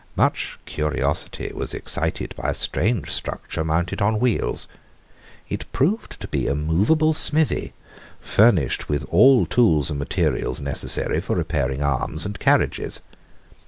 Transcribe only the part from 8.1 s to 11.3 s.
furnished with all tools and materials necessary